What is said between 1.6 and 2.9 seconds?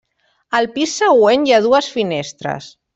dues finestres.